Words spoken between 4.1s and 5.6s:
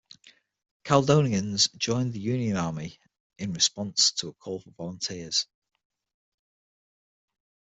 to a call for volunteers.